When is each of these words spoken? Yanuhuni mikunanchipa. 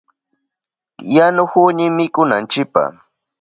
Yanuhuni 1.15 1.85
mikunanchipa. 1.95 2.83